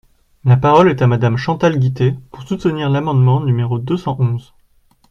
[0.45, 4.55] La parole est à Madame Chantal Guittet, pour soutenir l’amendement numéro deux cent onze.